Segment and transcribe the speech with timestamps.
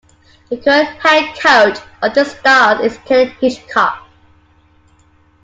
[0.49, 4.09] The current head coach of the Stars is Ken Hitchcock.